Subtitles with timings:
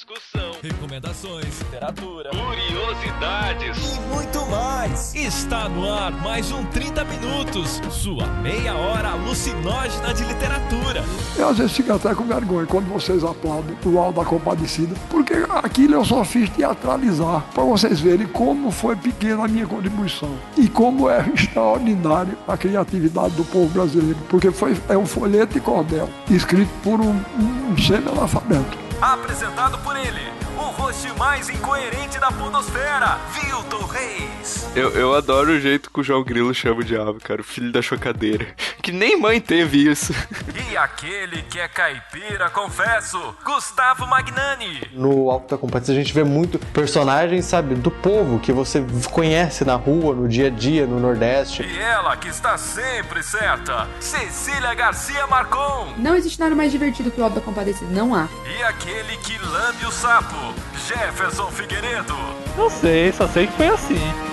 [0.00, 5.14] discussão, recomendações, literatura, curiosidades e muito mais.
[5.14, 11.04] Está no ar mais um 30 Minutos, sua meia hora alucinógena de literatura.
[11.36, 15.34] Eu às vezes fico até com vergonha quando vocês aplaudem o Alto da Compadecida, porque
[15.50, 20.66] aquilo eu só fiz teatralizar, para vocês verem como foi pequena a minha contribuição e
[20.66, 26.08] como é extraordinário a criatividade do povo brasileiro, porque foi, é um folheto de cordel,
[26.30, 28.89] escrito por um, um semi-analfabeto.
[29.02, 30.20] Apresentado por ele,
[30.60, 34.68] o host mais incoerente da podosfera, Vilton Reis.
[34.76, 37.72] Eu, eu adoro o jeito que o João Grilo chama o diabo, cara, o filho
[37.72, 38.46] da chocadeira.
[38.82, 40.12] Que nem mãe teve isso.
[40.70, 44.88] E aquele que é caipira, confesso, Gustavo Magnani.
[44.92, 49.64] No Alto da Compadecida a gente vê muito personagens, sabe, do povo que você conhece
[49.64, 51.64] na rua, no dia a dia, no Nordeste.
[51.64, 55.92] E ela que está sempre certa, Cecília Garcia Marcon.
[55.98, 58.28] Não existe nada mais divertido que o Alto da Compadecida, não há.
[58.56, 60.49] E aquele que lambe o sapo,
[60.86, 62.14] Jefferson Figueiredo.
[62.56, 64.30] Não sei, só sei que foi assim.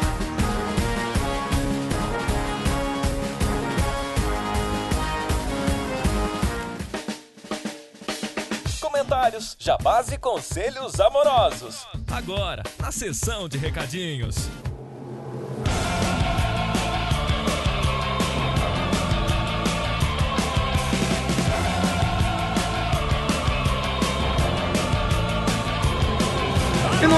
[8.81, 11.85] Comentários, jabás e conselhos amorosos.
[12.11, 14.49] Agora, na sessão de recadinhos.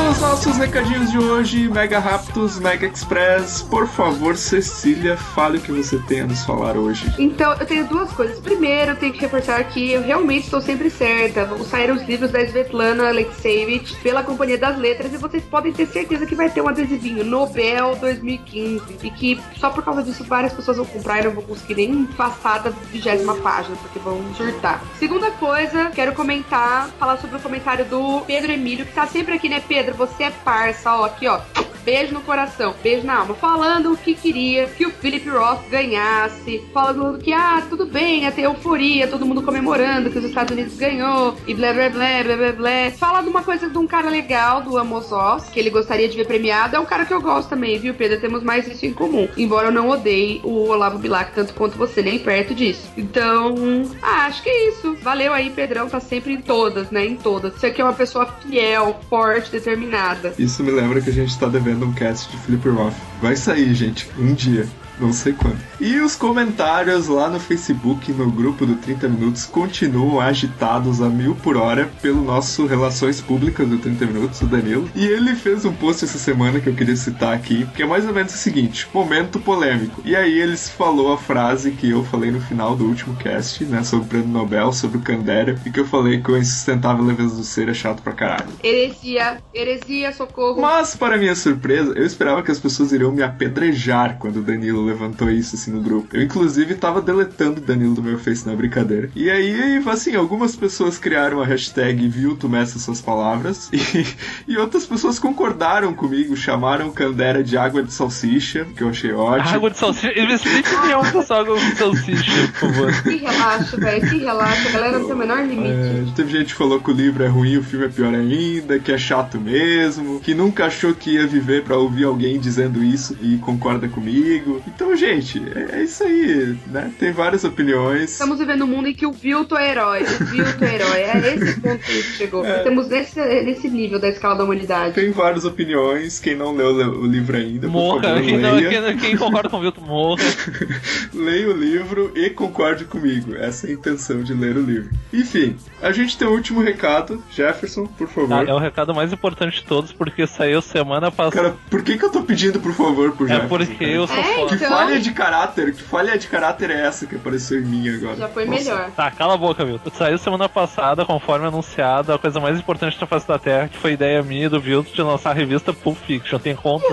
[0.10, 5.72] Nos nossos recadinhos de hoje, Mega Rápidos, Mega Express, por favor, Cecília, fale o que
[5.72, 7.14] você tem a nos falar hoje.
[7.20, 8.40] Então, eu tenho duas coisas.
[8.40, 11.46] Primeiro, eu tenho que reforçar que eu realmente estou sempre certa.
[11.46, 15.86] Vão sair os livros da Svetlana Alexievich pela Companhia das Letras e vocês podem ter
[15.86, 20.54] certeza que vai ter um adesivinho Nobel 2015 e que só por causa disso várias
[20.54, 24.84] pessoas vão comprar e não vão conseguir nem passar da vigésima página porque vão surtar.
[24.98, 29.48] Segunda coisa, quero comentar, falar sobre o comentário do Pedro Emílio que tá sempre aqui,
[29.48, 29.99] né, Pedro?
[30.00, 31.42] Você é parça, ó, aqui, ó.
[31.84, 33.34] Beijo no coração, beijo na alma.
[33.36, 36.64] Falando que queria que o Philip Roth ganhasse.
[36.74, 40.78] Falando que, ah, tudo bem, ia ter euforia, todo mundo comemorando que os Estados Unidos
[40.78, 41.36] ganhou.
[41.48, 42.92] E blé, blé, blé, blé, blé, blé.
[42.92, 46.16] Fala de uma coisa de um cara legal, do Amos Oz, que ele gostaria de
[46.16, 46.76] ver premiado.
[46.76, 48.22] É um cara que eu gosto também, viu, Pedro?
[48.22, 49.28] Temos mais isso em comum.
[49.36, 52.90] Embora eu não odeie o Olavo Bilac tanto quanto você, nem perto disso.
[52.96, 53.56] Então,
[54.02, 54.96] ah, acho que é isso.
[55.02, 55.90] Valeu aí, Pedrão.
[55.90, 57.06] Tá sempre em todas, né?
[57.06, 57.54] Em todas.
[57.54, 59.89] Você aqui é uma pessoa fiel, forte, determinada.
[60.38, 62.96] Isso me lembra que a gente tá devendo um cast de Flip Roth.
[63.22, 64.68] Vai sair, gente, um dia.
[65.00, 65.58] Não sei quando.
[65.80, 71.36] E os comentários lá no Facebook, no grupo do 30 Minutos, continuam agitados a mil
[71.36, 74.90] por hora pelo nosso Relações Públicas do 30 Minutos, o Danilo.
[74.94, 78.06] E ele fez um post essa semana que eu queria citar aqui, que é mais
[78.06, 80.02] ou menos o seguinte: momento polêmico.
[80.04, 83.84] E aí ele falou a frase que eu falei no final do último cast, né,
[83.84, 87.36] sobre o prêmio Nobel, sobre o Candera, e que eu falei que o insustentável leveza
[87.36, 88.50] do ser é chato pra caralho.
[88.64, 90.62] Heresia, heresia, socorro.
[90.62, 94.89] Mas, para minha surpresa, eu esperava que as pessoas iriam me apedrejar quando o Danilo
[94.90, 96.16] levantou isso assim no grupo.
[96.16, 99.10] Eu, inclusive, tava deletando o Danilo do meu Face na brincadeira.
[99.16, 104.86] E aí, assim, algumas pessoas criaram a hashtag viu tu suas palavras e, e outras
[104.86, 109.56] pessoas concordaram comigo, chamaram Candera de água de salsicha, que eu achei ótimo.
[109.56, 110.14] Água de salsicha?
[110.14, 113.04] Me explica o que é uma água de salsicha, por favor.
[113.04, 114.70] Que relaxa, velho, que relaxa.
[114.70, 115.70] A galera não tem o menor limite.
[115.70, 118.80] É, teve gente que falou que o livro é ruim, o filme é pior ainda,
[118.80, 123.18] que é chato mesmo, que nunca achou que ia viver para ouvir alguém dizendo isso
[123.22, 124.62] e concorda comigo.
[124.80, 126.90] Então, gente, é, é isso aí, né?
[126.98, 128.14] Tem várias opiniões.
[128.14, 130.04] Estamos vivendo um mundo em que o Vilto é herói.
[130.04, 131.02] O Vilto é herói.
[131.02, 132.46] É esse ponto que a gente chegou.
[132.46, 132.60] É.
[132.60, 134.96] Estamos nesse, nesse nível da escala da humanidade.
[134.96, 136.18] Tem várias opiniões.
[136.20, 138.04] Quem não leu o livro ainda, Morra.
[138.04, 140.24] favor, Quem, não, quem, quem concorda com o Vilto, morra.
[141.14, 143.36] Leia o livro e concorde comigo.
[143.36, 144.92] Essa é a intenção de ler o livro.
[145.12, 147.22] Enfim, a gente tem um último recado.
[147.30, 148.48] Jefferson, por favor.
[148.48, 151.50] é o recado mais importante de todos, porque saiu semana passada.
[151.50, 153.50] Cara, por que, que eu tô pedindo por favor pro É Jefferson?
[153.50, 154.58] porque eu sou É, foda.
[154.58, 157.90] Que Então- falha de caráter, que falha de caráter é essa que apareceu em mim
[157.90, 158.16] agora?
[158.16, 158.60] Já foi Nossa.
[158.64, 158.90] melhor.
[158.92, 159.92] Tá, cala a boca, Vilto.
[159.96, 163.94] Saiu semana passada, conforme anunciado, a coisa mais importante da face da Terra, que foi
[163.94, 166.40] ideia minha e do Vilto de lançar a revista Pulp Fiction.
[166.40, 166.88] Tem contos.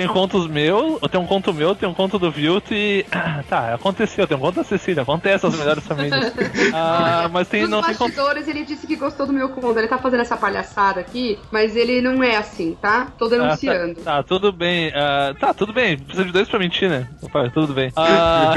[0.00, 3.04] Tem contos meus, tem um conto meu, tem um conto do Vilto e.
[3.48, 6.32] Tá, aconteceu, tem um conto da Cecília, acontece as melhores famílias.
[6.72, 9.78] Ah, mas tem, Nos não tem bastidores, ele disse que gostou do meu conto.
[9.78, 13.08] Ele tá fazendo essa palhaçada aqui, mas ele não é assim, tá?
[13.18, 13.94] Tô Ah, denunciando.
[13.96, 14.92] tá, tá, tudo bem.
[14.94, 15.98] ah, tá, tudo bem.
[15.98, 17.08] Precisa de dois pra mentir, né?
[17.22, 17.92] Opa, tudo bem.
[17.96, 18.52] Ah,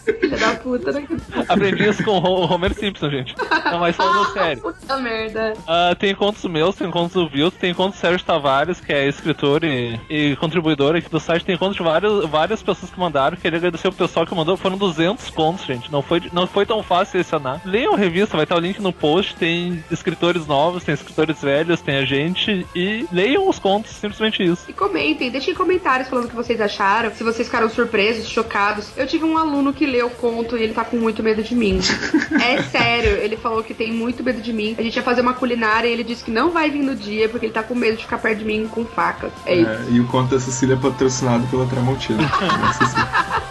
[0.20, 1.06] Filha da puta, né?
[1.48, 3.34] aprendi isso com o Ho- Homer Simpson, gente.
[3.64, 4.62] Não, mas falando sério.
[4.62, 5.52] Puta merda.
[5.66, 9.06] Ah, tem contos meus, tem contos do Vilto, tem contos do Sérgio Tavares, que é
[9.06, 12.98] escritor e, e contribuidor distribuidora aqui do site tem contos de várias, várias pessoas que
[12.98, 13.36] mandaram.
[13.36, 14.56] Queria agradecer o pessoal que mandou.
[14.56, 15.92] Foram 200 contos, gente.
[15.92, 17.60] Não foi, não foi tão fácil selecionar.
[17.64, 19.36] Leiam a revista, vai estar o link no post.
[19.36, 22.66] Tem escritores novos, tem escritores velhos, tem a gente.
[22.74, 24.64] E leiam os contos, simplesmente isso.
[24.68, 28.90] E comentem, deixem comentários falando o que vocês acharam, se vocês ficaram surpresos, chocados.
[28.96, 31.54] Eu tive um aluno que leu o conto e ele tá com muito medo de
[31.54, 31.78] mim.
[32.42, 34.74] é sério, ele falou que tem muito medo de mim.
[34.78, 37.28] A gente ia fazer uma culinária e ele disse que não vai vir no dia
[37.28, 39.32] porque ele tá com medo de ficar perto de mim com facas.
[39.44, 39.70] É isso.
[39.70, 42.30] É, e o conto da Cecília é patrocinado pela Tramontina.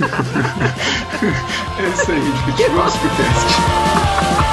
[0.00, 0.08] Né,
[1.78, 2.70] é isso aí, gente.
[2.70, 4.49] Vamos pro teste.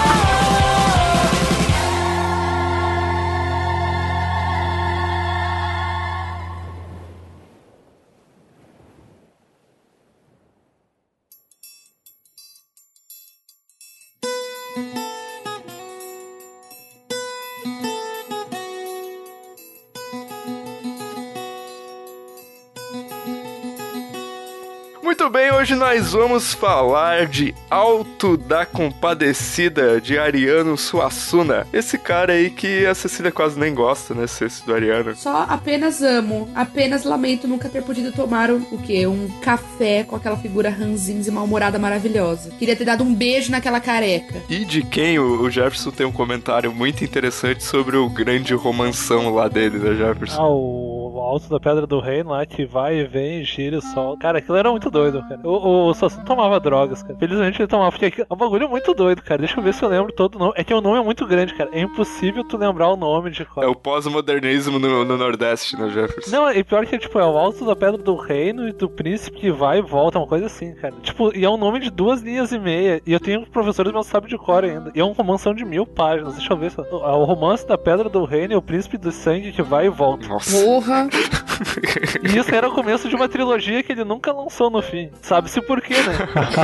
[25.97, 31.65] Nós vamos falar de Alto da Compadecida, de Ariano Suassuna.
[31.73, 35.15] Esse cara aí que a Cecília quase nem gosta, né, esse do Ariano.
[35.15, 39.07] Só apenas amo, apenas lamento nunca ter podido tomar o, o quê?
[39.07, 42.51] Um café com aquela figura ranzinza e mal-humorada maravilhosa.
[42.59, 44.35] Queria ter dado um beijo naquela careca.
[44.47, 49.33] E de quem o o Jefferson tem um comentário muito interessante sobre o grande romanção
[49.33, 50.41] lá dele, né, Jefferson?
[50.41, 50.86] Ah, o
[51.27, 54.21] Alto da Pedra do Reino lá que vai e vem, gira e solta.
[54.21, 55.41] Cara, aquilo era muito doido, cara.
[55.43, 57.17] O, o Sassuno tomava drogas, cara.
[57.19, 59.39] Felizmente ele tomava, porque aquilo é um bagulho muito doido, cara.
[59.39, 60.53] Deixa eu ver se eu lembro todo o nome.
[60.55, 61.69] É que o nome é muito grande, cara.
[61.73, 63.65] É impossível tu lembrar o nome de qual.
[63.65, 66.31] É o pós-modernismo no, no Nordeste, né, Jefferson?
[66.31, 69.37] Não, e pior que, tipo, é o Alto da Pedra do Reino e do Príncipe
[69.37, 70.93] que vai e volta, uma coisa assim, cara.
[71.01, 73.01] Tipo, e é um nome de duas linhas e meia.
[73.05, 74.91] E eu tenho professores meus que sabem de cor ainda.
[74.95, 76.35] E é um romansão de mil páginas.
[76.35, 76.79] Deixa eu ver se.
[76.79, 79.89] É o romance da Pedra do Reino e o Príncipe do Sangue que vai e
[79.89, 80.27] volta.
[80.27, 80.63] Nossa.
[80.63, 81.07] Porra!
[82.23, 85.09] E isso era o começo de uma trilogia que ele nunca lançou no fim.
[85.21, 86.13] Sabe-se por quê, né?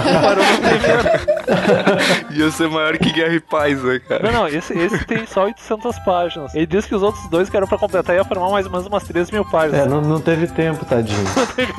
[0.06, 2.24] Ele parou no primeiro.
[2.44, 4.24] Ia ser maior que Guerra e Paz, né, cara?
[4.24, 6.54] Não, não, esse, esse tem só 800 páginas.
[6.56, 8.88] Ele disse que os outros dois que eram pra completar ia formar mais ou menos
[8.88, 9.86] umas 3 mil páginas.
[9.86, 11.24] É, não, não teve tempo, tadinho.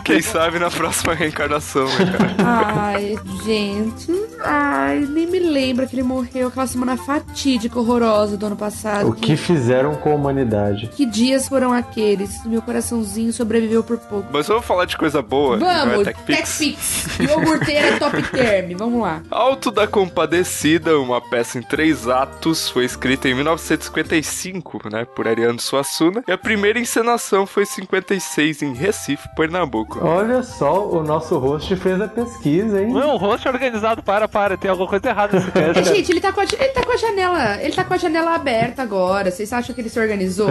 [0.04, 2.34] Quem sabe na próxima reencarnação, né, cara?
[2.38, 4.12] Ai, gente.
[4.42, 9.08] Ai, nem me lembra que ele morreu aquela semana fatídica, horrorosa do ano passado.
[9.08, 10.88] O que fizeram com a humanidade?
[10.88, 12.44] Que dias foram aqueles?
[12.44, 14.28] Meu coraçãozinho sobreviveu por pouco.
[14.32, 15.56] Mas vamos falar de coisa boa.
[15.56, 16.58] não é Vamos, TechPix?
[16.58, 17.20] TechPix.
[17.20, 18.76] Iogurteira top term.
[18.76, 19.22] Vamos lá.
[19.30, 25.60] Alto da Compadecida, uma peça em três atos, foi escrita em 1955, né, por Ariano
[25.60, 30.00] Suassuna, e a primeira encenação foi em 56 em Recife, Pernambuco.
[30.02, 32.92] Olha só, o nosso host fez a pesquisa, hein?
[32.92, 35.74] Não, o host organizado, para, para, tem alguma coisa errada nesse cast.
[35.84, 35.94] cara.
[35.96, 37.62] Gente, ele tá, com a, ele tá com a janela.
[37.62, 39.30] Ele tá com a janela aberta agora.
[39.30, 40.48] Vocês acham que ele se organizou?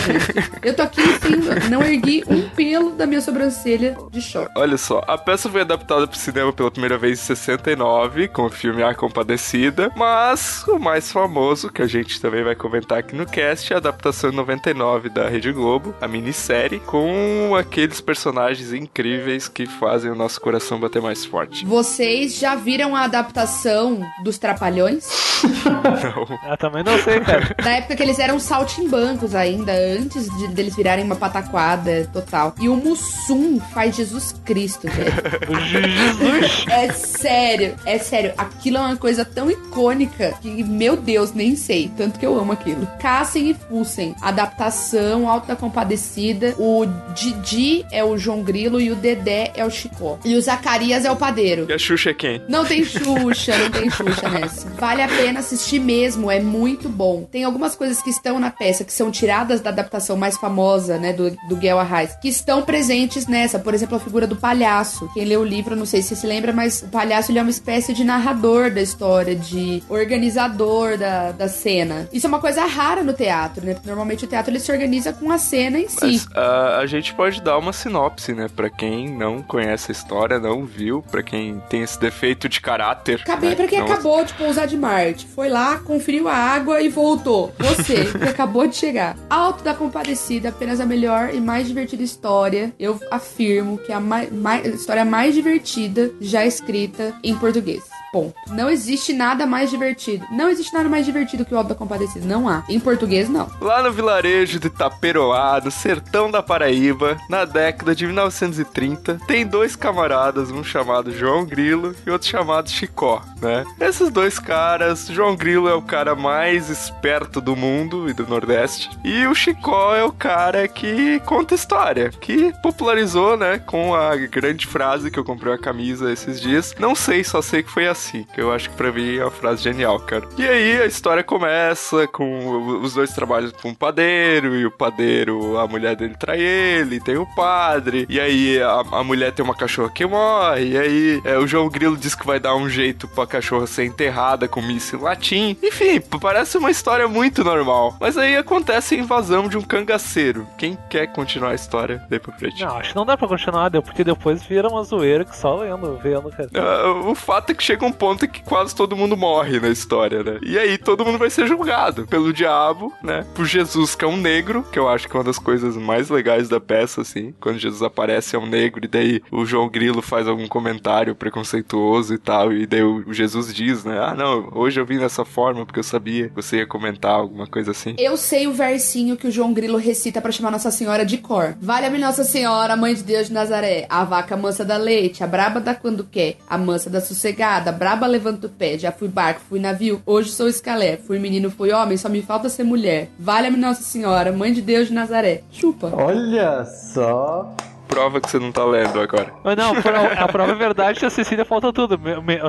[0.62, 1.39] Eu tô aqui sem.
[1.70, 4.52] Não ergui um pelo da minha sobrancelha de choque.
[4.56, 8.46] Olha só, a peça foi adaptada para o cinema pela primeira vez em 69, com
[8.46, 13.14] o filme A Compadecida, mas o mais famoso, que a gente também vai comentar aqui
[13.14, 18.72] no cast, é a adaptação em 99 da Rede Globo, a minissérie, com aqueles personagens
[18.72, 21.64] incríveis que fazem o nosso coração bater mais forte.
[21.64, 25.30] Vocês já viram a adaptação dos Trapalhões?
[25.64, 26.38] Não.
[26.42, 27.54] Ah, também não sei, cara.
[27.62, 32.54] Na época que eles eram saltimbancos ainda, antes de, deles virarem uma pataquada total.
[32.60, 36.66] E o Mussum faz Jesus Cristo, Jesus.
[36.68, 38.32] É sério, é sério.
[38.36, 41.90] Aquilo é uma coisa tão icônica que, meu Deus, nem sei.
[41.96, 42.86] Tanto que eu amo aquilo.
[42.98, 44.14] Caçem e fussem.
[44.20, 46.54] Adaptação, Alta da Compadecida.
[46.58, 50.18] O Didi é o João Grilo e o Dedé é o Chicó.
[50.24, 51.66] E o Zacarias é o padeiro.
[51.68, 52.42] E a Xuxa é quem?
[52.48, 54.68] Não tem Xuxa, não tem Xuxa nessa.
[54.70, 57.24] Vale a pena assistir mesmo, é muito bom.
[57.30, 61.12] Tem algumas coisas que estão na peça, que são tiradas da adaptação mais famosa, né,
[61.28, 63.58] do, do Guel Arraes, que estão presentes nessa.
[63.58, 65.08] Por exemplo, a figura do palhaço.
[65.12, 67.50] Quem lê o livro, não sei se se lembra, mas o palhaço ele é uma
[67.50, 72.08] espécie de narrador da história, de organizador da, da cena.
[72.12, 73.74] Isso é uma coisa rara no teatro, né?
[73.74, 75.98] Porque normalmente o teatro ele se organiza com a cena em si.
[76.02, 78.48] Mas ah, a gente pode dar uma sinopse, né?
[78.54, 83.20] Pra quem não conhece a história, não viu, pra quem tem esse defeito de caráter.
[83.22, 85.26] Acabei né, pra quem não- acabou de pousar de Marte.
[85.34, 87.52] Foi lá, conferiu a água e voltou.
[87.58, 89.16] Você, que acabou de chegar.
[89.28, 92.72] Alto da Compadecida, apenas a melhor e mais divertida história.
[92.78, 97.99] Eu afirmo que é a história mais divertida já escrita em português.
[98.12, 98.34] Ponto.
[98.48, 100.26] Não existe nada mais divertido.
[100.30, 102.26] Não existe nada mais divertido que o Alto da Compadecida.
[102.26, 102.64] Não há.
[102.68, 103.50] Em português, não.
[103.60, 109.76] Lá no vilarejo de Itaperoá, no sertão da Paraíba, na década de 1930, tem dois
[109.76, 113.64] camaradas, um chamado João Grilo e outro chamado Chicó, né?
[113.80, 118.90] Esses dois caras, João Grilo é o cara mais esperto do mundo e do Nordeste,
[119.04, 124.66] e o Chicó é o cara que conta história, que popularizou, né, com a grande
[124.66, 126.74] frase que eu comprei a camisa esses dias.
[126.78, 127.99] Não sei, só sei que foi assim,
[128.32, 130.26] que eu acho que pra mim é uma frase genial, cara.
[130.36, 135.58] E aí a história começa com os dois trabalham com um padeiro, e o padeiro,
[135.58, 139.54] a mulher dele trai ele, tem o padre, e aí a, a mulher tem uma
[139.54, 143.08] cachorra que morre, e aí é, o João Grilo diz que vai dar um jeito
[143.08, 145.56] pra cachorra ser enterrada com missa em latim.
[145.62, 147.96] Enfim, parece uma história muito normal.
[148.00, 150.46] Mas aí acontece a invasão de um cangaceiro.
[150.56, 152.62] Quem quer continuar a história daí pra frente?
[152.62, 155.98] Não, acho que não dá pra continuar, porque depois vira uma zoeira que só lendo,
[156.02, 156.48] vendo, cara.
[156.54, 160.22] Uh, o fato é que chega um ponto que quase todo mundo morre na história,
[160.22, 160.38] né?
[160.42, 163.26] E aí todo mundo vai ser julgado pelo diabo, né?
[163.34, 166.08] Por Jesus, que é um negro, que eu acho que é uma das coisas mais
[166.10, 167.34] legais da peça, assim.
[167.40, 172.14] Quando Jesus aparece é um negro, e daí o João Grilo faz algum comentário preconceituoso
[172.14, 173.98] e tal, e daí o Jesus diz, né?
[173.98, 177.46] Ah, não, hoje eu vim dessa forma porque eu sabia que você ia comentar alguma
[177.46, 177.94] coisa assim.
[177.98, 181.56] Eu sei o versinho que o João Grilo recita para chamar Nossa Senhora de cor.
[181.60, 185.60] Vale-me Nossa Senhora, Mãe de Deus de Nazaré, a vaca mansa da leite, a braba
[185.60, 189.58] da quando quer, a mansa da sossegada, braba levanta o pé, já fui barco, fui
[189.58, 193.08] navio, hoje sou escalé, fui menino, fui homem, só me falta ser mulher.
[193.18, 195.44] Vale-me Nossa Senhora, Mãe de Deus de Nazaré.
[195.50, 195.90] Chupa.
[195.94, 197.56] Olha só.
[197.90, 199.32] Prova que você não tá lendo agora.
[199.44, 199.72] Mas não,
[200.18, 202.00] a prova é verdade que a Cecília falta tudo.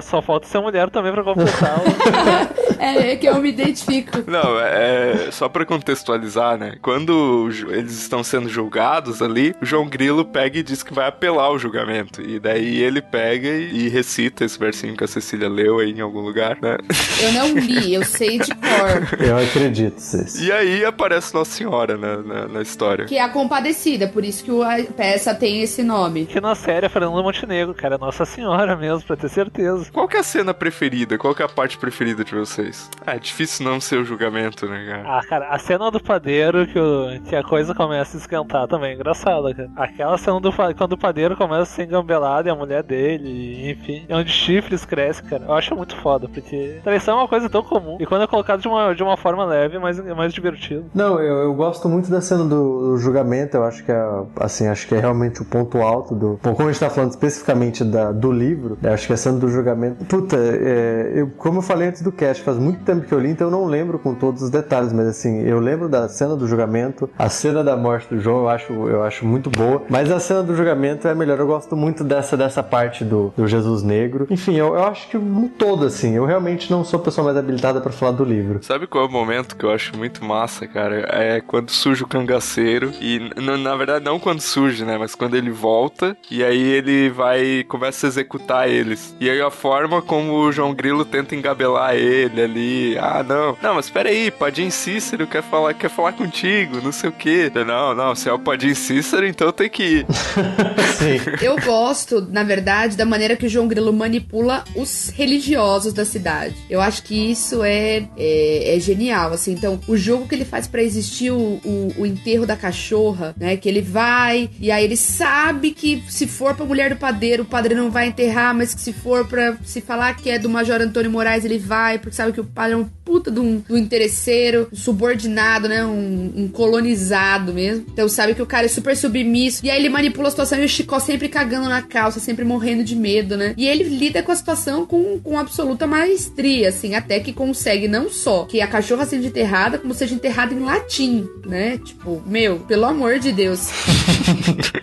[0.03, 1.77] Só falta ser mulher também pra completar.
[1.79, 4.23] o- É, é que eu me identifico.
[4.25, 6.77] Não, é, é só pra contextualizar, né?
[6.81, 11.51] Quando eles estão sendo julgados ali, o João Grilo pega e diz que vai apelar
[11.51, 12.23] o julgamento.
[12.23, 16.01] E daí ele pega e, e recita esse versinho que a Cecília leu aí em
[16.01, 16.75] algum lugar, né?
[17.21, 19.19] Eu não li, eu sei de cor.
[19.19, 20.45] Eu acredito, Ceci.
[20.47, 23.05] E aí aparece Nossa Senhora na, na, na história.
[23.05, 26.25] Que é a compadecida, por isso que o- a peça tem esse nome.
[26.25, 27.95] que na série é Fernanda Montenegro, cara.
[27.95, 29.89] é Nossa Senhora mesmo, pra ter certeza.
[29.91, 31.17] Qual que é a cena preferida?
[31.17, 32.89] Qual que é a parte preferida de vocês?
[33.05, 35.17] Ah, é difícil não ser o julgamento, né, cara?
[35.17, 38.91] Ah, cara, a cena do padeiro que, o- que a coisa começa a esquentar também
[38.91, 39.69] é engraçada, cara.
[39.75, 44.05] Aquela cena do quando o padeiro começa a ser engambelado e a mulher dele, enfim,
[44.07, 45.43] é onde chifres crescem, cara.
[45.45, 47.97] Eu acho muito foda, porque traição é uma coisa tão comum.
[47.99, 50.85] E quando é colocado de uma, de uma forma leve, é mais, é mais divertido.
[50.93, 54.03] Não, eu, eu gosto muito da cena do, do julgamento, eu acho que é,
[54.39, 56.39] assim, acho que é realmente o ponto alto do...
[56.41, 59.37] Bom, como a gente tá falando especificamente da, do livro, eu acho que a cena
[59.37, 60.03] do julgamento...
[60.05, 63.29] Puta, é, eu, como eu falei antes do cast, faz muito tempo que eu li,
[63.29, 66.47] então eu não lembro com todos os detalhes, mas assim, eu lembro da cena do
[66.47, 70.19] julgamento, a cena da morte do João eu acho, eu acho muito boa, mas a
[70.19, 74.27] cena do julgamento é melhor, eu gosto muito dessa, dessa parte do, do Jesus Negro.
[74.29, 77.37] Enfim, eu, eu acho que um todo, assim, eu realmente não sou a pessoa mais
[77.37, 78.59] habilitada pra falar do livro.
[78.63, 81.05] Sabe qual é o momento que eu acho muito massa, cara?
[81.09, 82.91] É quando surge o cangaceiro.
[83.01, 84.97] E na verdade, não quando surge, né?
[84.97, 86.15] Mas quando ele volta.
[86.29, 89.15] E aí ele vai começa a executar eles.
[89.19, 92.97] E aí a forma como o João Grilo tenta engabelar ele ali.
[92.97, 93.57] Ah, não.
[93.61, 97.51] Não, mas peraí, Padim Cícero quer falar, quer falar contigo, não sei o quê.
[97.53, 100.05] Não, não, se é o Padim Cícero, então tem que ir.
[100.97, 101.45] Sim.
[101.45, 106.55] Eu gosto, na verdade, da maneira que o João Grilo manipula os religiosos da cidade.
[106.69, 109.53] Eu acho que isso é, é, é genial, assim.
[109.53, 113.57] Então, o jogo que ele faz pra existir o, o, o enterro da cachorra, né?
[113.57, 117.45] Que ele vai e aí ele sabe que se for pra mulher do padeiro, o
[117.45, 120.79] padre não vai enterrar, mas que se for pra se falar que é do Major
[120.81, 123.77] Antônio Moraes, ele vai, porque sabe que o padre é um puta de um, um
[123.77, 125.85] interesseiro, um subordinado, né?
[125.85, 127.85] Um, um colonizado mesmo.
[127.91, 129.65] Então sabe que o cara é super submisso.
[129.65, 132.83] E aí ele manipula a situação e o Chicó sempre cagando na calça, sempre morrendo
[132.83, 133.53] de medo, né?
[133.57, 138.09] E ele lida com a situação com, com absoluta maestria, assim, até que consegue não
[138.09, 141.77] só que a cachorra seja enterrada, como seja enterrada em latim, né?
[141.83, 143.67] Tipo, meu, pelo amor de Deus.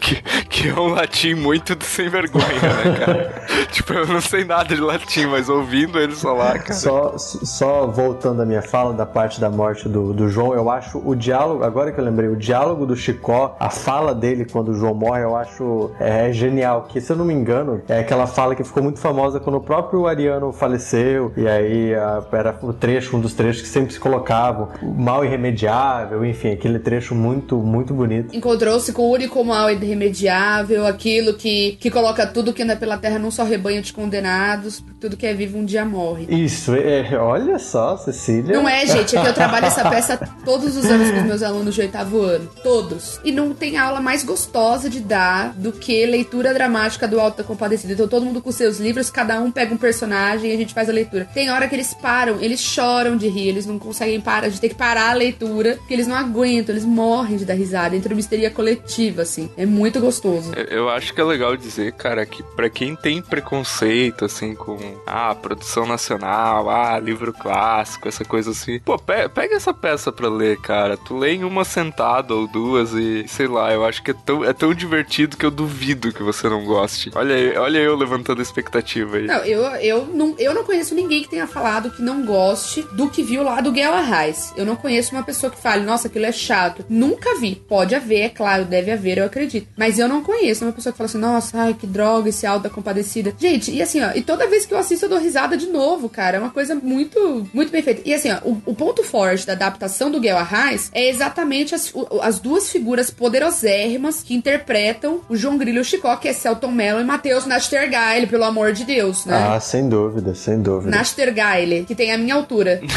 [0.00, 3.42] que, que é um latim muito de sem vergonha, né, cara?
[3.72, 6.74] tipo, eu não sei nada de latim, mas ouvindo eles falar, cara.
[6.74, 10.98] Só, só voltando à minha fala da parte da morte do, do João, eu acho
[11.04, 14.74] o diálogo, agora que eu lembrei, o diálogo do Chicó, a fala dele quando o
[14.74, 16.86] João morre, eu acho é, genial.
[16.88, 19.60] Que se eu não me engano, é aquela fala que ficou muito famosa quando o
[19.60, 24.00] próprio Ariano faleceu, e aí a, era o trecho, um dos trechos que sempre se
[24.00, 28.34] colocavam, o mal irremediável, enfim, aquele trecho muito, muito bonito.
[28.34, 32.98] Encontrou-se com o único como mal irremediável, aquilo que, que coloca tudo que anda pela
[32.98, 36.26] terra num só rebanho de condenados, tudo que é vivo um dia morre.
[36.28, 38.54] Isso, é, olha só, Cecília.
[38.54, 41.42] Não é, gente, é que eu trabalho essa peça todos os anos com os meus
[41.42, 42.48] alunos de oitavo ano.
[42.62, 43.18] Todos.
[43.24, 47.44] E não tem aula mais gostosa de dar do que leitura dramática do Alto da
[47.44, 47.92] Compadecida.
[47.92, 50.88] Então todo mundo com seus livros, cada um pega um personagem e a gente faz
[50.88, 51.26] a leitura.
[51.32, 54.70] Tem hora que eles param, eles choram de rir, eles não conseguem parar, gente tem
[54.70, 57.96] que parar a leitura, porque eles não aguentam, eles morrem de dar risada.
[57.96, 58.79] Entra uma histeria coletiva,
[59.20, 59.50] assim.
[59.56, 60.52] É muito gostoso.
[60.54, 65.34] Eu- acho que é legal dizer, cara, que pra quem tem preconceito, assim, com ah,
[65.34, 70.58] produção nacional, ah, livro clássico, essa coisa assim, pô, pe- pega essa peça pra ler,
[70.60, 70.96] cara.
[70.96, 74.44] Tu lê em uma sentada ou duas e sei lá, eu acho que é tão,
[74.44, 77.10] é tão divertido que eu duvido que você não goste.
[77.14, 79.26] Olha, aí- olha eu levantando a expectativa aí.
[79.26, 83.08] Não, eu, eu, não, eu não conheço ninguém que tenha falado que não goste do
[83.08, 84.52] que viu lá do Guerra Reis.
[84.56, 86.84] Eu não conheço uma pessoa que fale, nossa, aquilo é chato.
[86.88, 87.54] Nunca vi.
[87.68, 89.66] Pode haver, é claro, deve haver, eu acredito.
[89.76, 92.62] Mas eu não conheço uma pessoa que fala assim, nossa, ai, que droga esse Alto
[92.62, 93.34] da Compadecida.
[93.38, 96.08] Gente, e assim, ó, e toda vez que eu assisto eu dou risada de novo,
[96.08, 96.36] cara.
[96.36, 98.00] É uma coisa muito, muito bem feita.
[98.04, 101.90] E assim, ó, o, o ponto forte da adaptação do Guerra Reis é exatamente as,
[101.94, 106.32] o- as duas figuras poderosérrimas que interpretam o João Grilo e o Chicó, que é
[106.32, 109.36] Celton Mello e Matheus Nastergaile, pelo amor de Deus, né?
[109.36, 110.96] Ah, sem dúvida, sem dúvida.
[110.96, 112.80] Nastergaile, que tem a minha altura.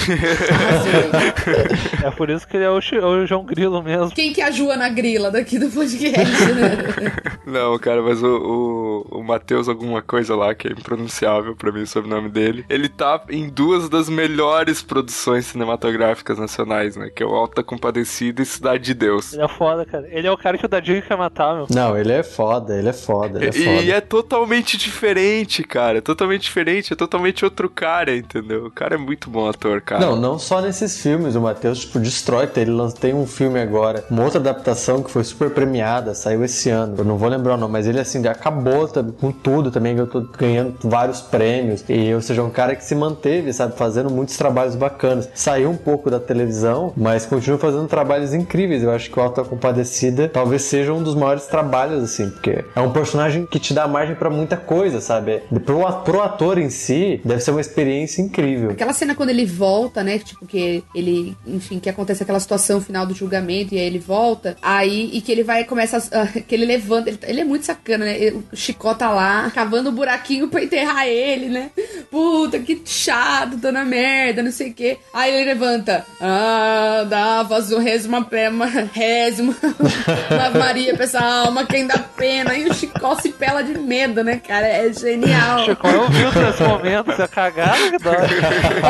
[0.52, 2.08] Arrasou.
[2.08, 4.12] É por isso que ele é o, o João Grilo mesmo.
[4.12, 7.14] Quem que é a Joana Grila daqui do podcast, né?
[7.46, 11.82] Não, cara, mas o, o, o Matheus alguma coisa lá, que é impronunciável pra mim
[11.82, 17.10] o sobrenome dele, ele tá em duas das melhores produções cinematográficas nacionais, né?
[17.14, 19.34] Que é o Alta Compadecida e Cidade de Deus.
[19.34, 20.08] Ele é foda, cara.
[20.10, 21.68] Ele é o cara que o Dadinho quer matar, meu.
[21.70, 23.82] Não, ele é foda, ele é foda, ele é E, foda.
[23.84, 25.98] e é totalmente diferente, cara.
[25.98, 28.66] É totalmente diferente, é totalmente outro cara, entendeu?
[28.66, 30.06] O cara é muito bom ator, cara.
[30.06, 32.50] Não, não só nesses filmes, o Matheus, tipo, destrói.
[32.56, 36.96] Ele tem um filme agora, uma outra adaptação que foi super premiada, saiu esse ano.
[36.98, 38.88] Eu não vou lembrar o nome, mas ele, assim, acabou
[39.20, 41.84] com tudo também, eu tô ganhando vários prêmios.
[41.88, 45.30] E, ou seja, é um cara que se manteve, sabe, fazendo muitos trabalhos bacanas.
[45.34, 48.84] Saiu um pouco da televisão, mas continua fazendo trabalhos incríveis.
[48.84, 52.82] Eu acho que o Alta Compadecida talvez seja um dos maiores trabalhos, assim, porque é
[52.82, 55.42] um personagem que te dá margem pra muita coisa, sabe?
[55.66, 58.72] Pro, pro ator em si, deve ser uma experiência incrível.
[58.72, 60.20] Aquela cena quando ele volta, né?
[60.20, 64.58] Tipo, que ele, enfim, que acontece aquela situação final do julgamento e aí ele volta.
[64.62, 67.10] Aí, e que ele vai, começa, a- que ele levanta.
[67.10, 68.18] Ele, ele é muito sacana, né?
[68.52, 71.70] O Chicó tá lá, cavando um buraquinho pra enterrar ele, né?
[72.10, 74.98] Puta, que chato, tô na merda, não sei o quê.
[75.14, 76.06] Aí ele levanta.
[76.20, 79.56] Ah, dá, faz o resma, pema, resma.
[80.46, 82.54] Ave Maria pra essa alma, quem dá pena.
[82.56, 84.68] E o Chicó se pela de medo, né, cara?
[84.68, 85.66] É genial.
[85.66, 88.16] Chico, eu vi nesse momento, é cagada que dói.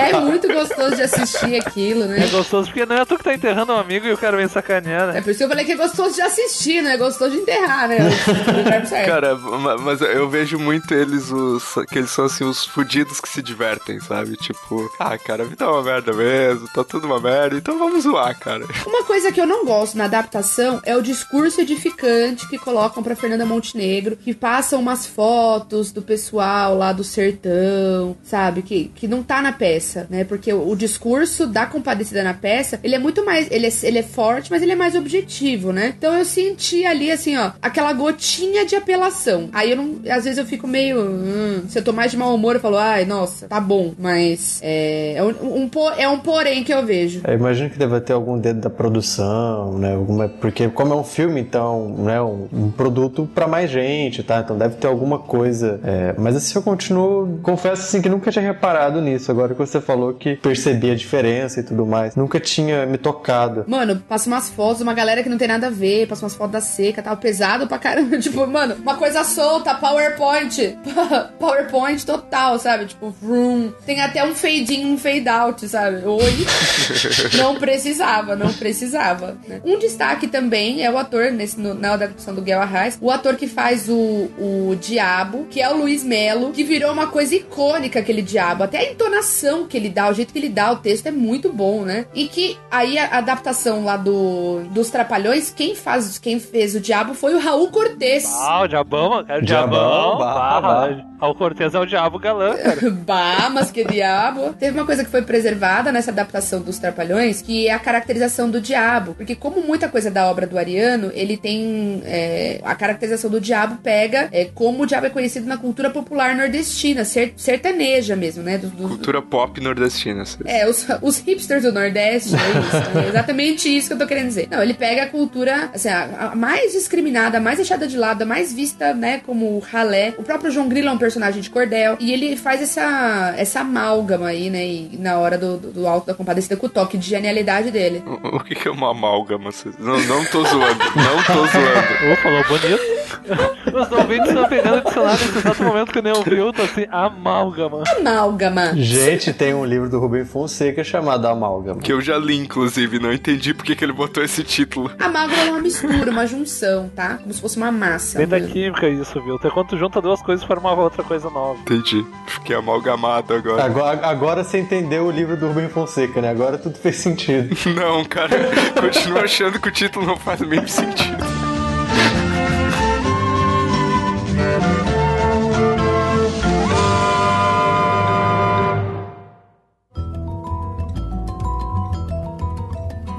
[0.10, 2.24] É muito gostoso de assistir aquilo, né?
[2.26, 4.48] É gostoso porque não é tu que tá enterrando um amigo e o cara vem
[4.48, 5.22] sacanear, É né?
[5.22, 6.43] por isso que eu falei que é gostoso de assistir,
[6.82, 7.98] não é gostoso de enterrar, né?
[8.00, 9.06] O verbo certo.
[9.08, 11.64] Cara, ma- mas eu vejo muito eles, os.
[11.90, 14.36] que eles são assim, os fudidos que se divertem, sabe?
[14.38, 18.04] Tipo, ah, cara, a vida é uma merda mesmo, tá tudo uma merda, então vamos
[18.04, 18.66] zoar, cara.
[18.86, 23.16] Uma coisa que eu não gosto na adaptação é o discurso edificante que colocam pra
[23.16, 28.62] Fernanda Montenegro, que passam umas fotos do pessoal lá do sertão, sabe?
[28.62, 30.24] Que, que não tá na peça, né?
[30.24, 33.50] Porque o, o discurso da compadecida na peça, ele é muito mais.
[33.52, 35.94] Ele é, ele é forte, mas ele é mais objetivo, né?
[35.98, 39.50] Então eu senti ali, assim, ó, aquela gotinha de apelação.
[39.54, 39.96] Aí eu não.
[40.10, 41.00] Às vezes eu fico meio.
[41.02, 43.94] hum, se eu tô mais de mau humor, eu falo, ai, nossa, tá bom.
[43.98, 47.22] Mas é, é um, um é um porém que eu vejo.
[47.26, 49.94] Eu imagino que deve ter algum dedo da produção, né?
[49.94, 52.22] Alguma, porque como é um filme, então, né?
[52.22, 54.40] Um, um produto pra mais gente, tá?
[54.40, 55.80] Então deve ter alguma coisa.
[55.84, 59.32] é, mas assim, eu continuo, confesso assim que nunca tinha reparado nisso.
[59.32, 63.66] Agora que você falou que percebi a diferença e tudo mais, nunca tinha me tocado.
[63.68, 66.52] Mano, passa umas fotos, uma galera que não tem nada a ver, passa umas fotos
[66.54, 68.18] da seca, tal, pesado pra caramba.
[68.24, 70.78] Tipo, mano, uma coisa solta, PowerPoint.
[71.40, 72.86] PowerPoint total, sabe?
[72.86, 73.72] Tipo, vroom.
[73.86, 76.06] Tem até um fade in, um fade out, sabe?
[76.06, 76.46] Oi.
[77.38, 79.38] não precisava, não precisava.
[79.48, 79.62] né?
[79.66, 83.36] Um destaque também é o ator, nesse, no- na adaptação do Guel Arraes, o ator
[83.36, 83.96] que faz o,
[84.38, 88.64] o Diabo, que é o Luiz Melo, que virou uma coisa icônica aquele Diabo.
[88.64, 91.52] Até a entonação que ele dá, o jeito que ele dá o texto é muito
[91.52, 92.06] bom, né?
[92.14, 97.14] E que aí a adaptação lá do, dos Trapalhões, quem faz, quem fez o Diabo
[97.14, 98.26] foi o Raul Cortez.
[98.26, 99.40] Ah, o diabão, cara.
[99.42, 100.18] O Diabão, diabão.
[100.18, 101.28] bah, bah, bah.
[101.30, 102.90] O Cortez é o diabo galã, cara.
[102.92, 104.54] Bah, mas que diabo.
[104.60, 108.60] Teve uma coisa que foi preservada nessa adaptação dos Trapalhões, que é a caracterização do
[108.60, 109.14] diabo.
[109.14, 112.02] Porque como muita coisa da obra do Ariano, ele tem...
[112.06, 116.36] é, a caracterização do diabo pega é, como o diabo é conhecido na cultura popular
[116.36, 118.58] nordestina, ser- sertaneja mesmo, né?
[118.58, 120.24] Do- do- Cultura pop nordestina.
[120.46, 123.00] é, os, os hipsters do Nordeste, é isso.
[123.00, 124.48] É exatamente isso que eu tô querendo dizer.
[124.52, 128.24] Não, ele pega a cultura, assim, a, a mais discriminada, a mais deixada de lado,
[128.24, 130.14] a mais vista, né, como ralé.
[130.18, 131.98] O próprio João Grilo é um personagem de cordel.
[132.00, 136.08] E ele faz essa, essa amálgama aí, né, e na hora do, do, do Alto
[136.08, 138.04] da Compadecida com o toque de genialidade dele.
[138.06, 139.50] O, o que, que é uma amálgama?
[139.80, 140.84] Não, não tô zoando.
[140.96, 142.12] Não tô zoando.
[142.12, 143.03] Ô, falou bonito.
[143.74, 147.84] Os ouvintes estão pegando o dicionário nesse exato momento que nem ouviu, tá assim, amálgama.
[147.98, 148.74] Amálgama.
[148.76, 151.82] Gente, tem um livro do Rubem Fonseca chamado Amálgama.
[151.82, 153.00] Que eu já li, inclusive.
[153.00, 154.92] Não entendi porque que ele botou esse título.
[155.00, 157.18] Amálgama é uma mistura, uma junção, tá?
[157.18, 158.18] Como se fosse uma massa.
[158.18, 159.36] Vem da química isso, viu?
[159.36, 161.60] Até quando junta duas coisas forma uma outra coisa nova.
[161.60, 162.06] Entendi.
[162.28, 163.64] Fiquei amalgamado agora.
[163.64, 166.30] Agora, agora você entendeu o livro do Rubem Fonseca, né?
[166.30, 167.56] Agora tudo fez sentido.
[167.76, 168.30] Não, cara.
[168.80, 171.43] Continuo achando que o título não faz o mesmo sentido.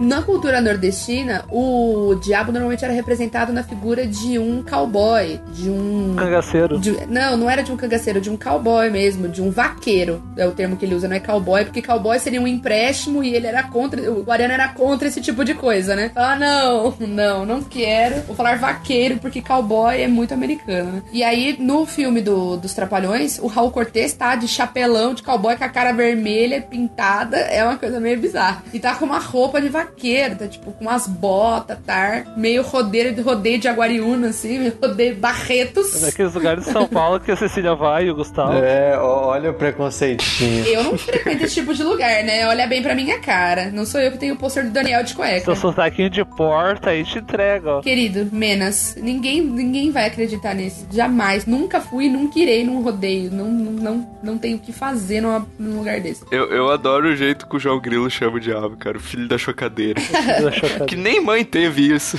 [0.05, 6.15] Na cultura nordestina, o diabo normalmente era representado na figura de um cowboy, de um.
[6.17, 6.79] Cangaceiro.
[6.79, 10.23] de- não, não era de um cangaceiro, de um cowboy mesmo, de um vaqueiro.
[10.37, 13.35] É o termo que ele usa, não é cowboy, porque cowboy seria um empréstimo e
[13.35, 14.01] ele era contra.
[14.13, 16.11] O Guarani era contra esse tipo de coisa, né?
[16.15, 18.23] Ah, não, não, não quero.
[18.27, 21.03] Vou falar vaqueiro, porque cowboy é muito americano, né?
[21.13, 25.57] E aí, no filme do- dos Trapalhões, o Raul Cortez tá de chapelão de cowboy
[25.57, 28.63] com a cara vermelha, pintada, é uma coisa meio bizarra.
[28.73, 29.94] E tá com uma roupa de vaqueiro,
[30.39, 32.25] tá tipo com umas botas, tá?
[32.37, 36.01] Meio rodeio, rodeio de Aguariúna, assim, meio rodeio Barretos.
[36.03, 38.53] Naqueles lugares de São Paulo que a Cecília vai e o Gustavo.
[38.59, 40.67] É, olha o preconceitinho.
[40.67, 42.47] Eu não frequento esse tipo de lugar, né?
[42.49, 43.71] Olha bem pra minha cara.
[43.71, 45.45] Não sou eu que tenho o pôster do Daniel de cueca.
[45.45, 47.81] Seu sotaquinho de porta aí te entrega, ó.
[47.81, 50.87] Querido, Menas, ninguém, ninguém vai acreditar nisso.
[50.93, 51.47] Jamais.
[51.47, 53.31] Nunca fui, nunca irei num rodeio.
[53.31, 56.25] Não, não, não, não tenho o que fazer numa- num lugar desse.
[56.31, 58.97] Eu, eu adoro o jeito que o João Grilo chama o diabo, cara.
[58.97, 59.84] O filho da chocadeira.
[60.87, 62.17] que nem mãe teve isso.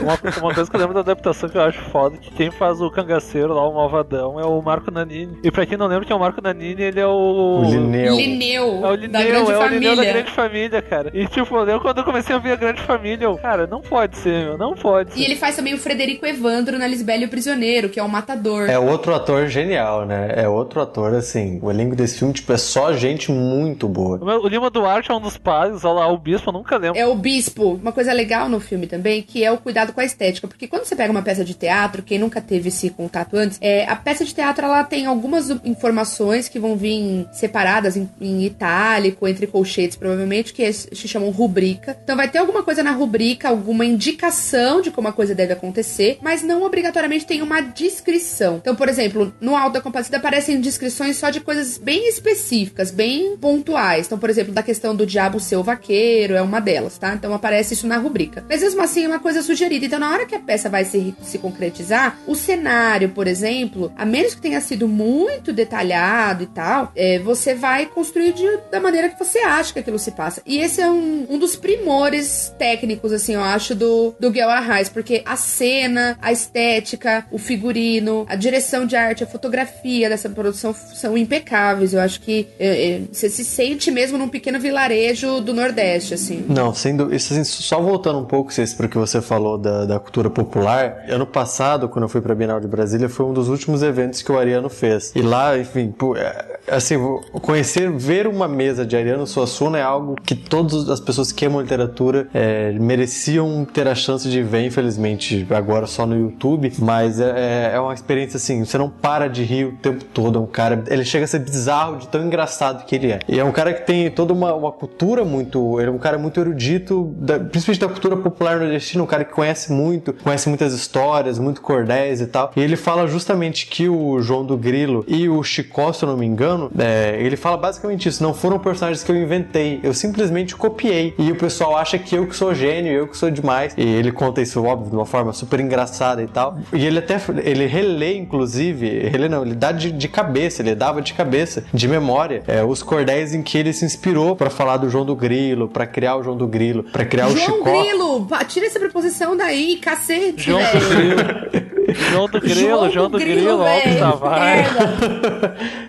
[0.00, 2.80] Uma, uma coisa que eu lembro da adaptação que eu acho foda, que quem faz
[2.80, 5.38] o cangaceiro lá, o malvadão, é o Marco Nanini.
[5.42, 7.62] E pra quem não lembra que é o Marco Nanini, ele é o...
[7.64, 8.16] O Linneu.
[8.16, 9.96] Linneu, É o da Linneu, grande é o família.
[9.96, 11.10] Da grande família, cara.
[11.14, 14.16] E tipo, eu quando eu comecei a ver a grande família, eu, cara, não pode
[14.18, 15.20] ser, meu, não pode ser.
[15.20, 18.08] E ele faz também o Frederico Evandro na Lisbela e o Prisioneiro, que é o
[18.08, 18.68] matador.
[18.68, 20.32] É outro ator genial, né?
[20.36, 21.58] É outro ator, assim.
[21.62, 24.18] O elenco desse filme, tipo, é só gente muito boa.
[24.22, 26.98] O Lima Duarte é um dos pais, olha lá, o bispo, eu nunca lembro.
[26.98, 27.74] É o bispo.
[27.74, 30.46] Uma coisa legal no filme também, que é o cuidado com a estética.
[30.46, 33.84] Porque quando você pega uma peça de teatro, quem nunca teve esse contato antes, é,
[33.86, 39.26] a peça de teatro ela tem algumas informações que vão vir separadas em, em itálico,
[39.26, 41.96] entre colchetes, provavelmente, que se chamam rubrica.
[42.02, 46.18] Então vai ter alguma coisa na rubrica, alguma indicação de como a coisa deve acontecer,
[46.20, 48.56] mas não obrigatoriamente tem uma descrição.
[48.56, 53.36] Então, por exemplo, no Alto da Compadecida aparecem descrições só de coisas bem específicas, bem
[53.36, 54.06] pontuais.
[54.06, 57.14] Então, por exemplo, da questão do diabo ser o vaqueiro, é uma delas, tá?
[57.14, 58.44] Então aparece isso na rubrica.
[58.48, 59.86] Mas mesmo assim é uma coisa sugerida.
[59.86, 64.04] Então, na hora que a peça vai se, se concretizar, o cenário, por exemplo, a
[64.04, 69.08] menos que tenha sido muito detalhado e tal, é, você vai construir de- da maneira
[69.08, 70.42] que você acha que aquilo se passa.
[70.44, 74.88] E esse é um, um dos primores técnicos, assim, eu acho, do, do Guel Arraes,
[74.88, 80.74] porque a cena, a estética, o figurino, a direção de arte, a fotografia dessa produção
[80.74, 81.94] são impecáveis.
[81.94, 86.44] Eu acho que é, é, você se sente mesmo num pequeno vilarejo do Nordeste, assim.
[86.56, 90.30] Não, sendo assim, só voltando um pouco Cês, pro que você falou da, da cultura
[90.30, 91.04] popular.
[91.08, 94.32] Ano passado, quando eu fui pra Bienal de Brasília, foi um dos últimos eventos que
[94.32, 95.12] o Ariano fez.
[95.14, 96.96] E lá, enfim, é, assim,
[97.32, 101.60] conhecer, ver uma mesa de Ariano Suassuna é algo que todas as pessoas que amam
[101.60, 106.72] literatura é, mereciam ter a chance de ver, infelizmente, agora só no YouTube.
[106.78, 110.38] Mas é, é uma experiência assim, você não para de rir o tempo todo.
[110.38, 113.18] É um cara, ele chega a ser bizarro de tão engraçado que ele é.
[113.28, 115.78] E é um cara que tem toda uma, uma cultura muito.
[115.80, 119.32] Ele é um cara muito erudito, da- principalmente da cultura popular nordestina, um cara que
[119.32, 122.52] conhece muito, conhece muitas histórias, muito cordéis e tal.
[122.56, 126.16] E ele fala justamente que o João do Grilo e o Chicó, se eu não
[126.16, 128.22] me engano, é, ele fala basicamente isso.
[128.22, 131.14] Não foram personagens que eu inventei, eu simplesmente copiei.
[131.18, 133.74] E o pessoal acha que eu que sou gênio, eu que sou demais.
[133.76, 136.58] E ele conta isso, óbvio, de uma forma super engraçada e tal.
[136.72, 141.00] E ele até ele relê, inclusive, relê não, ele dá de, de cabeça, ele dava
[141.02, 144.88] de cabeça, de memória, é, os cordéis em que ele se inspirou pra falar do
[144.88, 147.82] João do Grilo, pra criar o João do Grilo, pra criar o João Chicó.
[147.82, 148.28] Grilo!
[148.48, 151.65] Tira essa preposição daí, cacete, João velho.
[151.94, 153.98] João do Grilo, João do Grilo, Alves.
[153.98, 154.66] Tavares.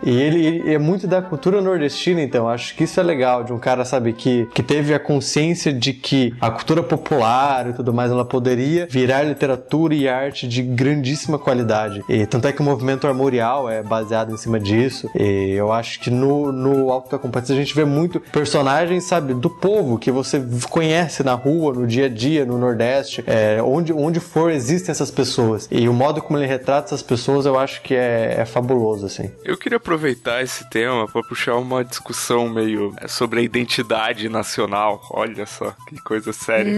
[0.04, 3.52] E ele, ele é muito da cultura nordestina, então acho que isso é legal, de
[3.52, 7.94] um cara, sabe, que, que teve a consciência de que a cultura popular e tudo
[7.94, 12.04] mais, ela poderia virar literatura e arte de grandíssima qualidade.
[12.08, 15.10] E tanto é que o movimento armorial é baseado em cima disso.
[15.18, 19.34] E eu acho que no, no Alto da Compadecida a gente vê muito personagens, sabe,
[19.34, 23.92] do povo que você conhece na rua, no dia a dia, no Nordeste, é, onde,
[23.94, 25.68] onde for existem essas pessoas.
[25.72, 29.32] E o modo como ele retrata essas pessoas eu acho que é, é fabuloso, assim.
[29.44, 35.02] Eu queria aproveitar esse tema para puxar uma discussão meio é, sobre a identidade nacional.
[35.12, 36.74] Olha só, que coisa séria.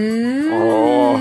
[0.52, 1.16] Oh.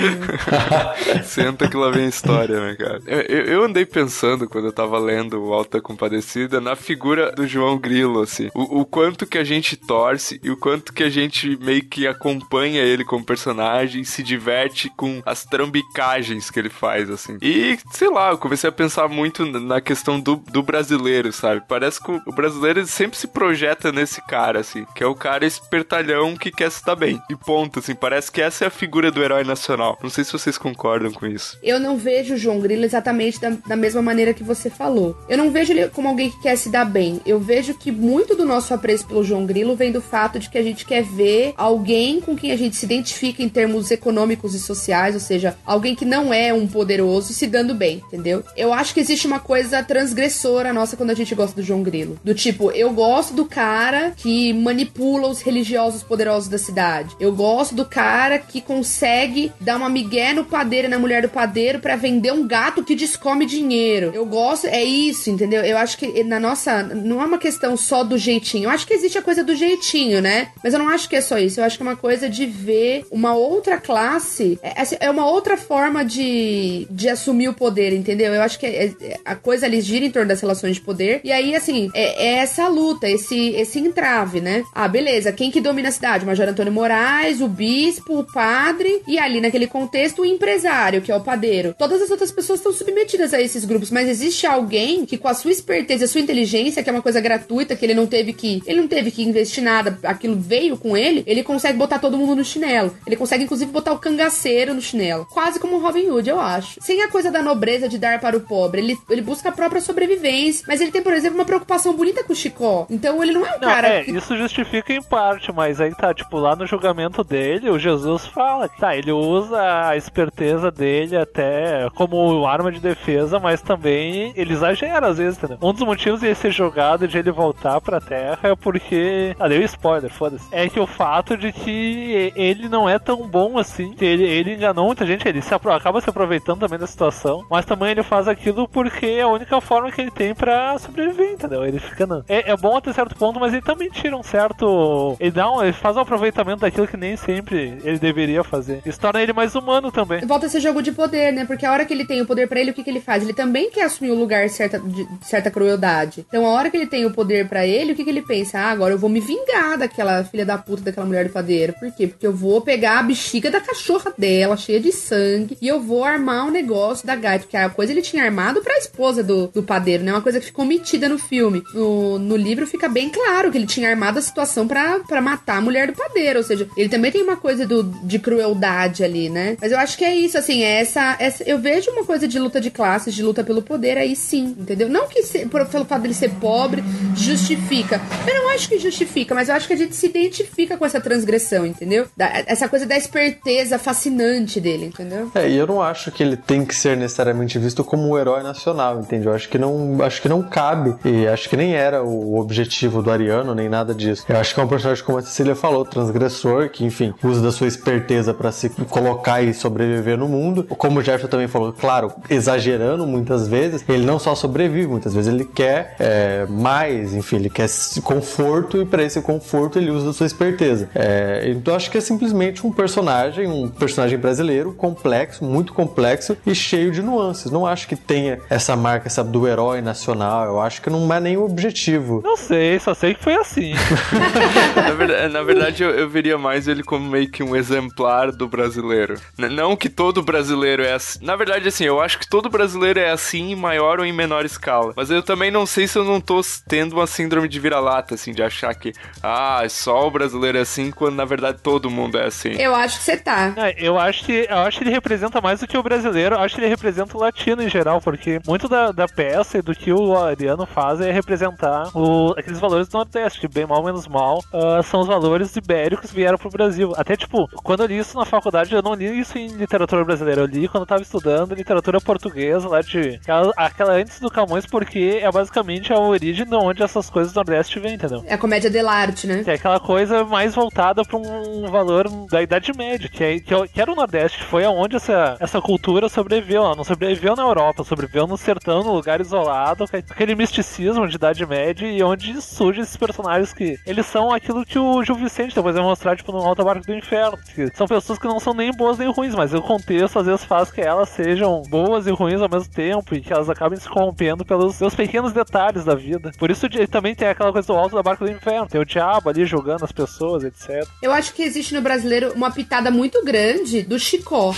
[1.24, 3.00] Senta que lá vem a história, né, cara?
[3.06, 7.46] Eu, eu- eu andei pensando quando eu tava lendo o Alta Compadecida na figura do
[7.46, 8.48] João Grilo, assim.
[8.54, 12.06] O, o quanto que a gente torce e o quanto que a gente meio que
[12.06, 17.19] acompanha ele como personagem e se diverte com as trambicagens que ele faz, assim.
[17.42, 21.62] E, sei lá, eu comecei a pensar muito na questão do, do brasileiro, sabe?
[21.68, 25.44] Parece que o o brasileiro sempre se projeta nesse cara, assim, que é o cara
[25.44, 27.20] espertalhão que quer se dar bem.
[27.28, 29.98] E ponto, assim, parece que essa é a figura do herói nacional.
[30.00, 31.58] Não sei se vocês concordam com isso.
[31.60, 35.18] Eu não vejo o João Grilo exatamente da, da mesma maneira que você falou.
[35.28, 37.20] Eu não vejo ele como alguém que quer se dar bem.
[37.26, 40.56] Eu vejo que muito do nosso apreço pelo João Grilo vem do fato de que
[40.56, 44.60] a gente quer ver alguém com quem a gente se identifica em termos econômicos e
[44.60, 48.44] sociais, ou seja, alguém que não é um poderoso se dando bem, entendeu?
[48.56, 52.18] Eu acho que existe uma coisa transgressora nossa quando a gente gosta do João Grilo.
[52.22, 57.16] Do tipo, eu gosto do cara que manipula os religiosos poderosos da cidade.
[57.18, 61.80] Eu gosto do cara que consegue dar uma migué no padeiro na mulher do padeiro
[61.80, 64.10] pra vender um gato que descome dinheiro.
[64.14, 65.62] Eu gosto, é isso, entendeu?
[65.62, 66.82] Eu acho que na nossa.
[66.82, 68.64] Não é uma questão só do jeitinho.
[68.64, 70.48] Eu acho que existe a coisa do jeitinho, né?
[70.62, 71.60] Mas eu não acho que é só isso.
[71.60, 74.58] Eu acho que é uma coisa de ver uma outra classe.
[74.62, 78.34] É, assim, é uma outra forma de, de assumir o poder, entendeu?
[78.34, 81.20] Eu acho que é- é- a coisa ali gira em torno das relações de poder.
[81.24, 84.62] E aí, assim, é, é essa luta, esse, esse entrave, né?
[84.74, 85.32] Ah, beleza.
[85.32, 86.26] Quem que domina a cidade?
[86.26, 89.00] Major Antônio Moraes, o bispo, o padre.
[89.08, 91.74] E ali, naquele contexto, o empresário, que é o padeiro.
[91.78, 93.90] Todas as outras pessoas estão submetidas a esses grupos.
[93.90, 97.20] Mas existe alguém que, com a sua esperteza, a sua inteligência, que é uma coisa
[97.20, 98.62] gratuita, que ele não teve que.
[98.66, 102.36] Ele não teve que investir nada, aquilo veio com ele, ele consegue botar todo mundo
[102.36, 102.94] no chinelo.
[103.06, 105.26] Ele consegue, inclusive, botar o cangaceiro no chinelo.
[105.30, 106.78] Quase como o Robin Hood, eu acho.
[106.90, 108.80] Sem a coisa da nobreza de dar para o pobre.
[108.80, 110.64] Ele, ele busca a própria sobrevivência.
[110.66, 112.84] Mas ele tem, por exemplo, uma preocupação bonita com o Chicó.
[112.90, 113.88] Então ele não é um Não, cara.
[113.88, 117.78] é, que- isso justifica em parte, mas aí tá, tipo, lá no julgamento dele, o
[117.78, 123.62] Jesus fala que tá, ele usa a esperteza dele até como arma de defesa, mas
[123.62, 125.58] também ele exagera às vezes, entendeu?
[125.62, 129.36] Um dos motivos de ele ser jogado de ele voltar pra terra é porque.
[129.38, 130.44] Ah, deu spoiler, foda-se.
[130.50, 134.86] É que o fato de que ele não é tão bom assim, ele, ele enganou
[134.86, 138.68] muita gente, ele se acaba se aproveitando também da situação, mas também ele faz aquilo
[138.68, 141.64] porque é a única forma que ele tem pra sobreviver, entendeu?
[141.64, 142.06] Ele fica.
[142.06, 142.24] Não.
[142.28, 145.16] É, é bom até certo ponto, mas ele também tira um certo.
[145.18, 148.80] Ele, dá um, ele faz um aproveitamento daquilo que nem sempre ele deveria fazer.
[148.86, 150.20] Isso torna ele mais humano também.
[150.20, 151.44] Volta a ser jogo de poder, né?
[151.44, 153.24] Porque a hora que ele tem o poder pra ele, o que, que ele faz?
[153.24, 156.24] Ele também quer assumir o lugar certa, de certa crueldade.
[156.28, 158.58] Então, a hora que ele tem o poder pra ele, o que, que ele pensa?
[158.60, 161.74] Ah, agora eu vou me vingar daquela filha da puta, daquela mulher do padeiro.
[161.80, 162.06] Por quê?
[162.06, 166.04] Porque eu vou pegar a bexiga da cachorra dela, cheia de sangue, e eu vou
[166.04, 167.40] armar um negócio da gata.
[167.40, 170.12] Porque a coisa ele tinha armado pra esposa do, do padeiro, né?
[170.12, 171.62] Uma coisa que ficou metida no filme.
[171.74, 175.60] No, no livro fica bem claro que ele tinha armado a situação pra matar a
[175.60, 176.38] mulher do padeiro.
[176.38, 179.56] Ou seja, ele também tem uma coisa do, de crueldade ali, né?
[179.60, 181.42] Mas eu acho que é isso, assim, é essa, essa.
[181.44, 184.88] Eu vejo uma coisa de luta de classes, de luta pelo poder aí sim, entendeu?
[184.88, 186.82] Não que se, por, pelo fato dele ser pobre
[187.16, 188.00] justifica.
[188.26, 191.00] Eu não acho que justifica, mas eu acho que a gente se identifica com essa
[191.00, 192.06] transgressão, entendeu?
[192.16, 195.30] Da- essa coisa da esperteza fascinante dele, entendeu?
[195.34, 198.42] É, e eu não acho que ele tem que ser necessariamente visto como um herói
[198.42, 199.24] nacional, entende?
[199.24, 203.00] Eu acho que não, acho que não cabe e acho que nem era o objetivo
[203.00, 204.24] do Ariano, nem nada disso.
[204.28, 207.52] Eu acho que é um personagem como a Cecília falou, transgressor, que enfim, usa da
[207.52, 210.64] sua esperteza pra se colocar e sobreviver no mundo.
[210.64, 215.32] Como o Jefferson também falou, claro, exagerando muitas vezes, ele não só sobrevive, muitas vezes
[215.32, 217.68] ele quer é, mais, enfim, ele quer
[218.02, 220.88] conforto e para esse conforto ele usa da sua esperteza.
[220.96, 226.54] É, então acho que é simplesmente um personagem, um personagem brasileiro complexo, muito complexo e
[226.54, 227.50] cheio de nuances.
[227.50, 230.44] Não acho que tenha essa marca sabe, do herói nacional.
[230.46, 232.20] Eu acho que não é nem o objetivo.
[232.24, 233.72] Não sei, só sei que foi assim.
[234.76, 238.48] na verdade, na verdade eu, eu veria mais ele como meio que um exemplar do
[238.48, 239.14] brasileiro.
[239.38, 241.18] N- não que todo brasileiro é assim.
[241.22, 244.44] Na verdade, assim, eu acho que todo brasileiro é assim em maior ou em menor
[244.44, 244.92] escala.
[244.96, 248.32] Mas eu também não sei se eu não tô tendo uma síndrome de vira-lata, assim,
[248.32, 252.26] de achar que, ah, só o brasileiro é assim, quando na verdade todo mundo é
[252.26, 252.52] assim.
[252.58, 253.52] Eu acho que você tá.
[253.56, 256.34] É, eu acho que eu acho que ele representa mais do que o brasileiro, brasileiro,
[256.34, 259.62] eu acho que ele representa o latino em geral, porque muito da, da peça e
[259.62, 263.82] do que o Ariano faz é representar o, aqueles valores do Nordeste, que bem mal,
[263.82, 266.92] menos mal, uh, são os valores ibéricos que vieram pro Brasil.
[266.96, 270.42] Até, tipo, quando eu li isso na faculdade, eu não li isso em literatura brasileira,
[270.42, 274.66] eu li quando eu tava estudando literatura portuguesa, lá de aquela, aquela antes do Camões,
[274.66, 278.22] porque é basicamente a origem de onde essas coisas do Nordeste vêm, entendeu?
[278.26, 279.42] É a comédia dell'arte, né?
[279.42, 283.54] Que é aquela coisa mais voltada para um valor da Idade Média, que, é, que,
[283.54, 286.64] é que era o Nordeste, foi aonde essa, essa cultura sobreviveu.
[286.64, 291.44] Ela não sobreviveu na Europa, sobreviveu no sertão, no lugar isolado, aquele misticismo de Idade
[291.46, 295.74] Média e onde surgem esses personagens que eles são aquilo que o Gil Vicente depois
[295.74, 297.38] vai mostrar, tipo, no Alta Barca do Inferno.
[297.54, 300.44] Que são pessoas que não são nem boas nem ruins, mas o contexto às vezes
[300.44, 303.88] faz que elas sejam boas e ruins ao mesmo tempo e que elas acabem se
[303.88, 306.30] corrompendo pelos seus pequenos detalhes da vida.
[306.38, 309.28] Por isso também tem aquela coisa do Alto da Barca do Inferno, tem o diabo
[309.30, 310.86] ali julgando as pessoas, etc.
[311.02, 314.54] Eu acho que existe no brasileiro uma pitada muito grande do Chicó.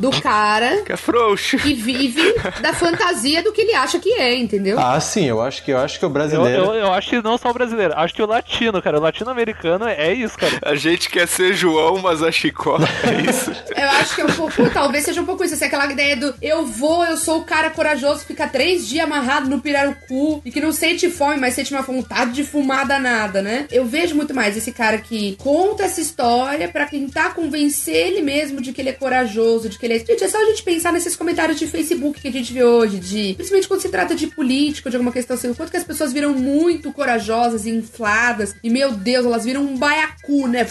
[0.00, 1.58] Do cara que é frouxo.
[1.58, 4.78] que vive da fantasia do que ele acha que é, entendeu?
[4.78, 6.64] Ah, sim, eu acho que eu acho que o brasileiro.
[6.64, 8.98] Eu, eu, eu acho que não só o brasileiro, acho que o latino, cara.
[8.98, 10.58] O latino-americano é isso, cara.
[10.62, 13.52] A gente quer ser João, mas a Chicó é isso.
[13.76, 16.34] Eu acho que é um pouco, talvez seja um pouco isso, assim, aquela ideia do
[16.40, 20.50] eu vou, eu sou o cara corajoso, que fica três dias amarrado no pirarucu e
[20.50, 23.66] que não sente fome, mas sente uma vontade de fumar danada, né?
[23.70, 28.60] Eu vejo muito mais esse cara que conta essa história pra tentar convencer ele mesmo
[28.60, 29.98] de que ele é corajoso, de que ele é.
[29.98, 32.98] Gente, é só a gente pensar nesses comentários de Facebook que a gente vê hoje,
[32.98, 33.34] de.
[33.34, 36.12] Principalmente quando se trata de política, de alguma questão assim, o quanto que as pessoas
[36.12, 40.66] viram muito corajosas e infladas, e meu Deus, elas viram um baiacu, né?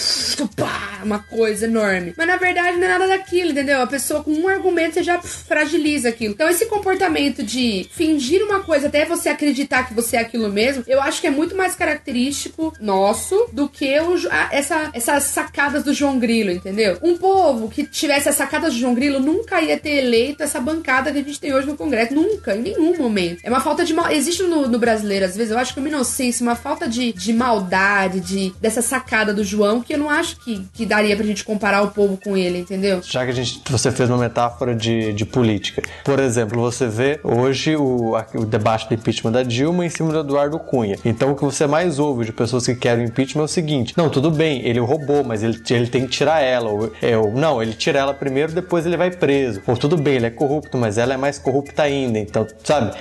[1.04, 2.14] Uma coisa enorme.
[2.18, 3.82] Mas na verdade não é nada daquilo, entendeu?
[3.82, 6.34] A pessoa com um argumento você já fragiliza aquilo.
[6.34, 10.84] Então esse comportamento de fingir uma coisa até você acreditar que você é aquilo mesmo,
[10.88, 15.84] eu acho que é muito mais característico nosso do que o, a, essa, essas sacadas
[15.84, 16.98] do João Grilo, entendeu?
[17.02, 21.12] Um povo que tivesse as sacadas do João Grilo nunca ia ter eleito essa bancada
[21.12, 22.14] que a gente tem hoje no Congresso.
[22.14, 23.40] Nunca, em nenhum momento.
[23.44, 24.12] É uma falta de mal.
[24.12, 27.34] Existe no, no brasileiro, às vezes, eu acho que uma inocência, uma falta de, de
[27.34, 31.44] maldade, de, dessa sacada do João, que eu não acho que, que daria pra gente
[31.44, 33.02] comparar o povo com ele, entendeu?
[33.04, 35.82] Já que a gente, você fez uma metáfora de, de política.
[36.04, 40.20] Por exemplo, você vê hoje o, o debate do impeachment da Dilma em cima do
[40.20, 40.98] Eduardo Cunha.
[41.04, 44.10] Então o que você mais ouve de pessoas que querem impeachment é o seguinte: não,
[44.10, 46.70] tudo bem, ele roubou, mas ele, ele tem que tirar ela.
[46.70, 49.62] Ou, é, ou, não, ele tira ela primeiro, depois ele vai preso.
[49.66, 52.20] Ou tudo bem, ele é corrupto, mas ela é mais corrupta ainda.
[52.20, 52.96] Então, sabe?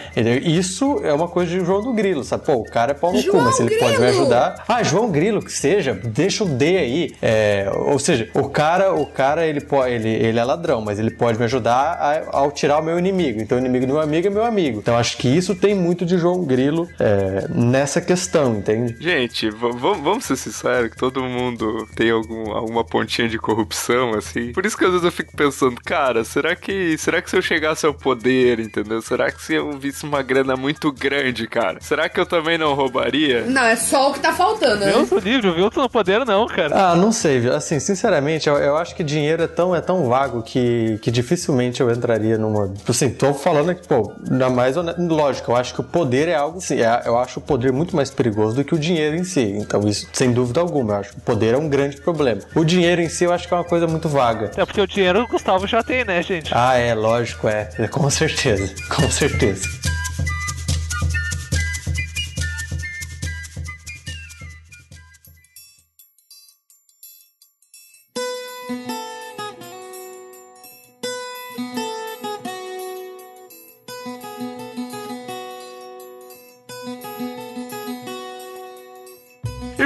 [0.44, 2.44] Isso é uma coisa de João do Grilo, sabe?
[2.44, 3.84] Pô, o cara é pau no cu, mas se ele Grilo!
[3.84, 4.64] pode me ajudar.
[4.68, 7.14] Ah, João Grilo, que seja, deixa o D aí.
[7.20, 11.10] É, ou seja, o cara, o cara ele, pode, ele, ele é ladrão, mas ele
[11.10, 13.40] pode me ajudar a, ao tirar o meu inimigo.
[13.40, 14.78] Então, o inimigo do meu amigo é meu amigo.
[14.78, 18.96] Então, acho que isso tem muito de João Grilo é, nessa questão, entende?
[19.00, 24.52] Gente, vamos ser sinceros que todo mundo tem algum, alguma pontinha de corrupção, assim.
[24.52, 27.42] Por isso que às vezes eu fico pensando, cara, será que será que se eu
[27.42, 29.00] chegasse ao poder, entendeu?
[29.02, 32.74] Será que se eu visse uma grana muito grande, cara, será que eu também não
[32.74, 33.42] roubaria?
[33.46, 34.92] Não, é só o que tá faltando, né?
[34.92, 35.70] Deus o livre, viu?
[35.70, 36.90] Tu no poder não, cara.
[36.92, 37.54] Ah, não sei, viu?
[37.54, 41.80] assim, sinceramente, eu, eu acho que dinheiro é tão, é tão vago que, que dificilmente
[41.80, 42.72] eu entraria numa.
[42.88, 46.58] Assim, tô falando aqui, pô, na mais lógico, eu acho que o poder é algo,
[46.58, 49.40] assim, é- eu acho o poder muito mais perigoso do que o dinheiro em si.
[49.58, 52.40] Então, isso, sem dúvida alguma, eu acho que o poder é um grande problema.
[52.54, 54.50] O dinheiro em si eu acho que é uma coisa muito vaga.
[54.56, 56.50] É porque o dinheiro o Gustavo já tem, né, gente?
[56.54, 57.68] Ah, é, lógico, é.
[57.90, 59.68] Com certeza, com certeza.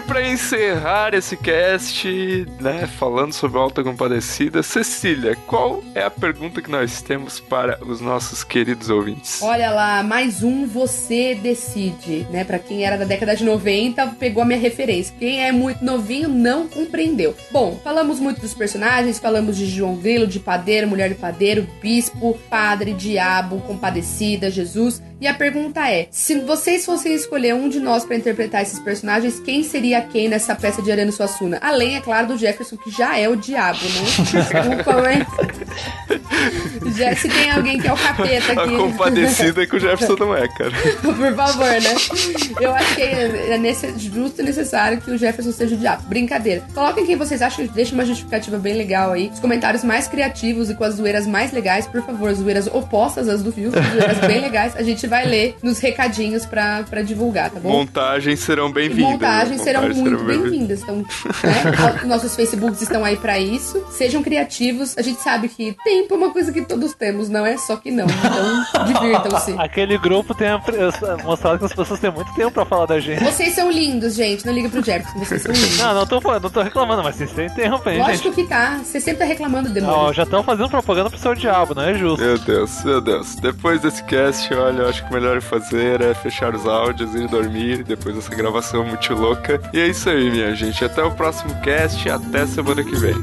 [0.08, 6.70] Pra encerrar esse cast, né, falando sobre Alta Compadecida, Cecília, qual é a pergunta que
[6.70, 9.42] nós temos para os nossos queridos ouvintes?
[9.42, 12.42] Olha lá, mais um Você Decide, né?
[12.42, 15.14] Pra quem era da década de 90, pegou a minha referência.
[15.18, 17.36] Quem é muito novinho não compreendeu.
[17.50, 22.38] Bom, falamos muito dos personagens, falamos de João Grilo, de padeiro, mulher de padeiro, bispo,
[22.48, 25.02] padre, diabo, compadecida, Jesus.
[25.20, 29.40] E a pergunta é: se vocês fossem escolher um de nós pra interpretar esses personagens,
[29.40, 31.58] quem seria quem nessa peça de Ariano Suassuna?
[31.60, 34.00] Além, é claro, do Jefferson, que já é o diabo, né?
[34.32, 36.17] Desculpa, mas.
[36.96, 38.76] Já, se tem alguém que é o capeta A aqui.
[38.76, 40.72] compadecida que o Jefferson não é, cara.
[41.02, 41.94] Por favor, né?
[42.60, 46.02] Eu acho que é é nesse- justo e necessário que o Jefferson seja o diabo.
[46.08, 46.62] Brincadeira.
[46.74, 49.30] Coloquem quem vocês acham, deixa uma justificativa bem legal aí.
[49.32, 53.42] Os comentários mais criativos e com as zoeiras mais legais, por favor, zoeiras opostas às
[53.42, 54.74] do Fio, zoeiras bem legais.
[54.76, 57.70] A gente vai ler nos recadinhos pra, pra divulgar, tá bom?
[57.70, 59.12] Montagens serão bem-vindas.
[59.12, 59.64] Montagens né?
[59.64, 60.50] serão Montagens muito bem-vindas.
[60.50, 60.82] bem-vindas.
[60.82, 62.00] Então, né?
[62.06, 63.84] Nossos Facebooks estão aí pra isso.
[63.90, 64.96] Sejam criativos.
[64.98, 67.76] A gente sabe que tempo é uma uma coisa que todos temos, não é só
[67.76, 68.06] que não.
[68.06, 69.54] Então, divirtam-se.
[69.58, 70.60] Aquele grupo tem a-
[71.24, 73.22] mostrado que as pessoas têm muito tempo pra falar da gente.
[73.24, 74.46] Vocês são lindos, gente.
[74.46, 75.78] Não liga pro Jefferson, vocês são lindos.
[75.78, 78.34] Não, não tô, não tô reclamando, mas vocês interrompem, Lógico gente.
[78.34, 78.78] que tá.
[78.84, 80.12] Você sempre tá reclamando, Ó, demônio.
[80.14, 82.22] já estão fazendo propaganda pro seu diabo, não é justo.
[82.24, 83.34] Meu Deus, meu Deus.
[83.36, 87.28] Depois desse cast, olha, eu acho que o melhor fazer é fechar os áudios, ir
[87.28, 89.60] dormir, depois dessa gravação muito louca.
[89.72, 90.84] E é isso aí, minha gente.
[90.84, 93.14] Até o próximo cast, até semana que vem.